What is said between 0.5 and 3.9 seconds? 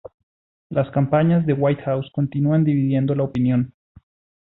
Las campañas de Whitehouse continúan dividiendo la opinión.